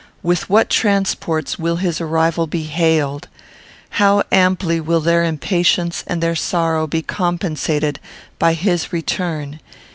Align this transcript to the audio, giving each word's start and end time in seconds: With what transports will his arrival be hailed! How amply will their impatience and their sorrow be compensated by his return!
With 0.23 0.49
what 0.49 0.67
transports 0.71 1.59
will 1.59 1.75
his 1.75 2.01
arrival 2.01 2.47
be 2.47 2.63
hailed! 2.63 3.27
How 4.01 4.23
amply 4.31 4.79
will 4.81 4.99
their 4.99 5.23
impatience 5.23 6.03
and 6.07 6.23
their 6.23 6.35
sorrow 6.35 6.87
be 6.87 7.03
compensated 7.03 7.99
by 8.39 8.53
his 8.55 8.91
return! 8.91 9.59